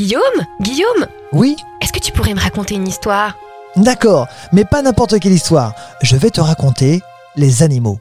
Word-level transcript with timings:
Guillaume 0.00 0.46
Guillaume 0.62 1.06
Oui 1.34 1.56
Est-ce 1.82 1.92
que 1.92 1.98
tu 1.98 2.10
pourrais 2.10 2.32
me 2.32 2.40
raconter 2.40 2.74
une 2.74 2.88
histoire? 2.88 3.36
D'accord, 3.76 4.28
mais 4.50 4.64
pas 4.64 4.80
n'importe 4.80 5.20
quelle 5.20 5.34
histoire. 5.34 5.74
Je 6.00 6.16
vais 6.16 6.30
te 6.30 6.40
raconter 6.40 7.02
les 7.36 7.62
animaux. 7.62 8.00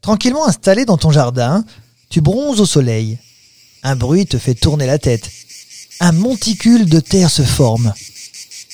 Tranquillement 0.00 0.44
installé 0.48 0.84
dans 0.84 0.96
ton 0.96 1.12
jardin, 1.12 1.64
tu 2.10 2.20
bronzes 2.20 2.60
au 2.60 2.66
soleil. 2.66 3.20
Un 3.84 3.94
bruit 3.94 4.26
te 4.26 4.36
fait 4.36 4.56
tourner 4.56 4.84
la 4.84 4.98
tête. 4.98 5.30
Un 6.00 6.10
monticule 6.10 6.86
de 6.86 6.98
terre 6.98 7.30
se 7.30 7.42
forme. 7.42 7.94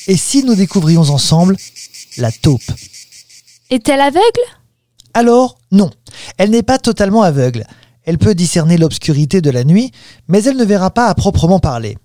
Et 0.07 0.17
si 0.17 0.43
nous 0.43 0.55
découvrions 0.55 1.03
ensemble 1.11 1.55
la 2.17 2.33
taupe? 2.33 2.73
Est-elle 3.69 4.01
aveugle? 4.01 4.23
Alors, 5.12 5.59
non, 5.71 5.91
elle 6.39 6.49
n'est 6.49 6.62
pas 6.62 6.79
totalement 6.79 7.21
aveugle. 7.21 7.67
Elle 8.05 8.17
peut 8.17 8.35
discerner 8.35 8.79
l'obscurité 8.79 9.43
de 9.43 9.51
la 9.51 9.65
nuit, 9.65 9.93
mais 10.29 10.43
elle 10.45 10.57
ne 10.57 10.65
verra 10.65 10.89
pas 10.89 11.09
à 11.09 11.15
proprement 11.15 11.61
parler. 11.61 11.99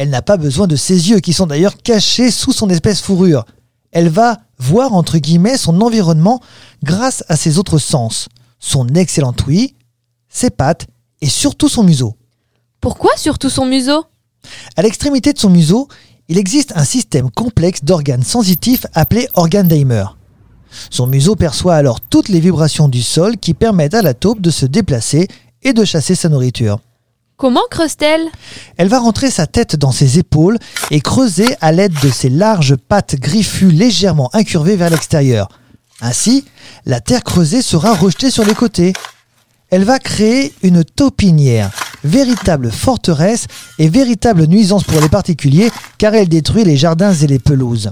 Elle 0.00 0.08
n'a 0.08 0.22
pas 0.22 0.38
besoin 0.38 0.66
de 0.66 0.76
ses 0.76 1.10
yeux, 1.10 1.20
qui 1.20 1.34
sont 1.34 1.46
d'ailleurs 1.46 1.76
cachés 1.76 2.30
sous 2.30 2.54
son 2.54 2.70
espèce 2.70 3.02
fourrure. 3.02 3.44
Elle 3.92 4.08
va 4.08 4.38
voir 4.56 4.94
entre 4.94 5.18
guillemets 5.18 5.58
son 5.58 5.78
environnement 5.82 6.40
grâce 6.82 7.22
à 7.28 7.36
ses 7.36 7.58
autres 7.58 7.76
sens, 7.76 8.30
son 8.58 8.88
excellent 8.94 9.34
ouïe, 9.46 9.74
ses 10.30 10.48
pattes 10.48 10.86
et 11.20 11.28
surtout 11.28 11.68
son 11.68 11.82
museau. 11.82 12.16
Pourquoi 12.80 13.10
surtout 13.18 13.50
son 13.50 13.66
museau? 13.66 14.06
À 14.74 14.80
l'extrémité 14.80 15.34
de 15.34 15.38
son 15.38 15.50
museau, 15.50 15.86
il 16.28 16.38
existe 16.38 16.72
un 16.76 16.84
système 16.84 17.30
complexe 17.30 17.84
d'organes 17.84 18.22
sensitifs 18.22 18.86
appelé 18.94 19.28
organe 19.34 19.68
d'Heimer. 19.68 20.06
Son 20.88 21.08
museau 21.08 21.36
perçoit 21.36 21.74
alors 21.74 22.00
toutes 22.00 22.30
les 22.30 22.40
vibrations 22.40 22.88
du 22.88 23.02
sol 23.02 23.36
qui 23.36 23.52
permettent 23.52 23.92
à 23.92 24.00
la 24.00 24.14
taupe 24.14 24.40
de 24.40 24.50
se 24.50 24.64
déplacer 24.64 25.28
et 25.62 25.74
de 25.74 25.84
chasser 25.84 26.14
sa 26.14 26.30
nourriture. 26.30 26.80
Comment 27.40 27.64
creuse-t-elle? 27.70 28.28
Elle 28.76 28.88
va 28.88 28.98
rentrer 28.98 29.30
sa 29.30 29.46
tête 29.46 29.74
dans 29.74 29.92
ses 29.92 30.18
épaules 30.18 30.58
et 30.90 31.00
creuser 31.00 31.56
à 31.62 31.72
l'aide 31.72 31.94
de 32.02 32.10
ses 32.10 32.28
larges 32.28 32.76
pattes 32.76 33.18
griffues 33.18 33.70
légèrement 33.70 34.28
incurvées 34.34 34.76
vers 34.76 34.90
l'extérieur. 34.90 35.48
Ainsi, 36.02 36.44
la 36.84 37.00
terre 37.00 37.24
creusée 37.24 37.62
sera 37.62 37.94
rejetée 37.94 38.30
sur 38.30 38.44
les 38.44 38.52
côtés. 38.52 38.92
Elle 39.70 39.84
va 39.84 39.98
créer 39.98 40.52
une 40.62 40.84
taupinière, 40.84 41.70
véritable 42.04 42.70
forteresse 42.70 43.46
et 43.78 43.88
véritable 43.88 44.44
nuisance 44.44 44.84
pour 44.84 45.00
les 45.00 45.08
particuliers 45.08 45.70
car 45.96 46.14
elle 46.14 46.28
détruit 46.28 46.64
les 46.64 46.76
jardins 46.76 47.14
et 47.14 47.26
les 47.26 47.38
pelouses. 47.38 47.90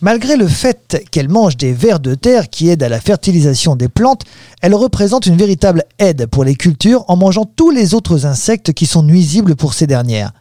Malgré 0.00 0.36
le 0.36 0.48
fait 0.48 1.02
qu'elle 1.10 1.28
mange 1.28 1.56
des 1.56 1.72
vers 1.72 2.00
de 2.00 2.14
terre 2.14 2.50
qui 2.50 2.68
aident 2.68 2.82
à 2.82 2.88
la 2.88 3.00
fertilisation 3.00 3.76
des 3.76 3.88
plantes, 3.88 4.22
elle 4.62 4.74
représente 4.74 5.26
une 5.26 5.36
véritable 5.36 5.84
aide 5.98 6.26
pour 6.26 6.44
les 6.44 6.54
cultures 6.54 7.04
en 7.08 7.16
mangeant 7.16 7.44
tous 7.44 7.70
les 7.70 7.94
autres 7.94 8.26
insectes 8.26 8.72
qui 8.72 8.86
sont 8.86 9.02
nuisibles 9.02 9.56
pour 9.56 9.74
ces 9.74 9.86
dernières. 9.86 10.32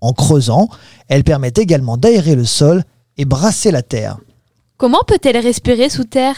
En 0.00 0.12
creusant, 0.12 0.68
elle 1.08 1.24
permet 1.24 1.52
également 1.56 1.96
d'aérer 1.96 2.34
le 2.34 2.44
sol 2.44 2.84
et 3.16 3.24
brasser 3.24 3.70
la 3.70 3.82
terre. 3.82 4.18
Comment 4.76 5.02
peut-elle 5.06 5.38
respirer 5.38 5.88
sous 5.88 6.04
terre? 6.04 6.36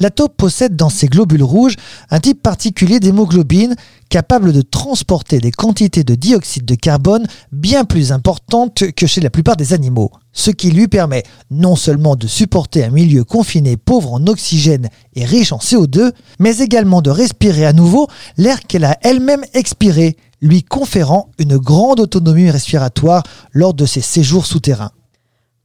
La 0.00 0.10
taupe 0.10 0.36
possède 0.36 0.76
dans 0.76 0.88
ses 0.88 1.06
globules 1.06 1.42
rouges 1.42 1.76
un 2.10 2.20
type 2.20 2.42
particulier 2.42 3.00
d'hémoglobine 3.00 3.74
capable 4.08 4.52
de 4.52 4.62
transporter 4.62 5.38
des 5.38 5.50
quantités 5.50 6.04
de 6.04 6.14
dioxyde 6.14 6.64
de 6.64 6.74
carbone 6.74 7.26
bien 7.52 7.84
plus 7.84 8.12
importantes 8.12 8.92
que 8.92 9.06
chez 9.06 9.20
la 9.20 9.30
plupart 9.30 9.56
des 9.56 9.72
animaux, 9.72 10.10
ce 10.32 10.50
qui 10.50 10.70
lui 10.70 10.88
permet 10.88 11.24
non 11.50 11.76
seulement 11.76 12.16
de 12.16 12.26
supporter 12.26 12.84
un 12.84 12.90
milieu 12.90 13.24
confiné 13.24 13.76
pauvre 13.76 14.12
en 14.12 14.26
oxygène 14.26 14.88
et 15.14 15.24
riche 15.24 15.52
en 15.52 15.58
CO2, 15.58 16.12
mais 16.38 16.58
également 16.58 17.02
de 17.02 17.10
respirer 17.10 17.66
à 17.66 17.72
nouveau 17.72 18.06
l'air 18.36 18.60
qu'elle 18.62 18.84
a 18.84 18.96
elle-même 19.02 19.44
expiré, 19.54 20.16
lui 20.40 20.62
conférant 20.62 21.30
une 21.38 21.56
grande 21.56 22.00
autonomie 22.00 22.50
respiratoire 22.50 23.22
lors 23.52 23.74
de 23.74 23.86
ses 23.86 24.02
séjours 24.02 24.46
souterrains. 24.46 24.92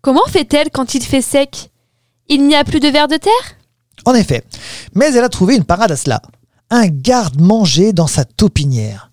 Comment 0.02 0.25
fait-elle 0.27 0.72
quand 0.72 0.95
il 0.95 1.03
fait 1.03 1.22
sec? 1.22 1.69
Il 2.27 2.47
n'y 2.47 2.55
a 2.55 2.63
plus 2.63 2.79
de 2.79 2.88
vers 2.88 3.07
de 3.07 3.17
terre? 3.17 3.61
En 4.05 4.13
effet, 4.13 4.44
mais 4.95 5.13
elle 5.13 5.23
a 5.23 5.30
trouvé 5.30 5.56
une 5.56 5.63
parade 5.63 5.91
à 5.91 5.95
cela 5.95 6.22
un 6.72 6.88
garde-manger 6.88 7.91
dans 7.94 8.07
sa 8.07 8.23
taupinière. 8.23 9.12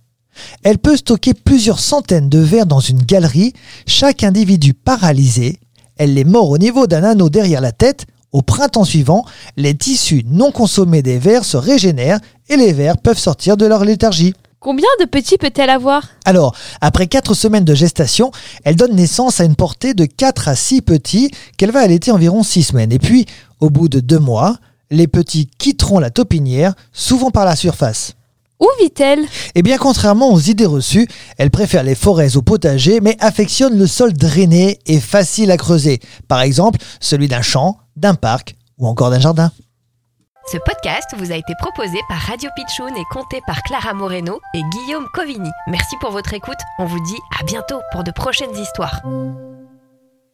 Elle 0.62 0.78
peut 0.78 0.96
stocker 0.96 1.34
plusieurs 1.34 1.80
centaines 1.80 2.28
de 2.28 2.38
vers 2.38 2.66
dans 2.66 2.78
une 2.78 3.02
galerie, 3.02 3.52
chaque 3.86 4.22
individu 4.22 4.72
paralysé. 4.72 5.58
Elle 5.96 6.14
les 6.14 6.24
mord 6.24 6.48
au 6.50 6.58
niveau 6.58 6.86
d'un 6.86 7.02
anneau 7.02 7.28
derrière 7.28 7.60
la 7.60 7.72
tête. 7.72 8.06
Au 8.30 8.42
printemps 8.42 8.84
suivant, 8.84 9.24
les 9.56 9.74
tissus 9.74 10.24
non 10.26 10.52
consommés 10.52 11.02
des 11.02 11.18
vers 11.18 11.44
se 11.44 11.56
régénèrent 11.56 12.20
et 12.48 12.56
les 12.56 12.72
vers 12.72 12.98
peuvent 12.98 13.18
sortir 13.18 13.56
de 13.56 13.66
leur 13.66 13.84
léthargie. 13.84 14.34
Combien 14.60 14.88
de 15.00 15.06
petits 15.06 15.38
peut-elle 15.38 15.70
avoir? 15.70 16.02
Alors, 16.24 16.54
après 16.80 17.06
4 17.06 17.34
semaines 17.34 17.64
de 17.64 17.74
gestation, 17.74 18.30
elle 18.64 18.76
donne 18.76 18.94
naissance 18.94 19.40
à 19.40 19.44
une 19.44 19.56
portée 19.56 19.94
de 19.94 20.04
4 20.04 20.48
à 20.48 20.54
6 20.54 20.82
petits 20.82 21.30
qu'elle 21.56 21.70
va 21.72 21.80
allaiter 21.80 22.12
environ 22.12 22.42
6 22.42 22.64
semaines. 22.64 22.92
Et 22.92 22.98
puis, 22.98 23.26
au 23.60 23.70
bout 23.70 23.88
de 23.88 24.00
2 24.00 24.18
mois, 24.18 24.58
les 24.90 25.08
petits 25.08 25.46
quitteront 25.58 25.98
la 25.98 26.10
taupinière, 26.10 26.74
souvent 26.92 27.30
par 27.30 27.44
la 27.44 27.56
surface. 27.56 28.14
Où 28.60 28.66
vit-elle? 28.80 29.24
Eh 29.54 29.62
bien, 29.62 29.78
contrairement 29.78 30.32
aux 30.32 30.40
idées 30.40 30.66
reçues, 30.66 31.06
elle 31.36 31.50
préfère 31.50 31.84
les 31.84 31.94
forêts 31.94 32.36
au 32.36 32.42
potager, 32.42 33.00
mais 33.00 33.16
affectionne 33.20 33.78
le 33.78 33.86
sol 33.86 34.12
drainé 34.12 34.80
et 34.86 35.00
facile 35.00 35.50
à 35.52 35.56
creuser. 35.56 36.00
Par 36.26 36.40
exemple, 36.40 36.80
celui 37.00 37.28
d'un 37.28 37.42
champ, 37.42 37.78
d'un 37.96 38.14
parc 38.14 38.56
ou 38.78 38.88
encore 38.88 39.10
d'un 39.10 39.20
jardin. 39.20 39.52
Ce 40.50 40.56
podcast 40.56 41.14
vous 41.18 41.30
a 41.30 41.36
été 41.36 41.52
proposé 41.60 41.98
par 42.08 42.18
Radio 42.18 42.48
Pitchoun 42.56 42.96
et 42.96 43.04
compté 43.12 43.40
par 43.46 43.62
Clara 43.62 43.92
Moreno 43.92 44.40
et 44.54 44.62
Guillaume 44.72 45.06
Covini. 45.12 45.50
Merci 45.68 45.94
pour 46.00 46.10
votre 46.10 46.32
écoute. 46.32 46.58
On 46.78 46.86
vous 46.86 47.00
dit 47.04 47.18
à 47.38 47.44
bientôt 47.44 47.80
pour 47.92 48.02
de 48.02 48.10
prochaines 48.10 48.56
histoires. 48.56 49.02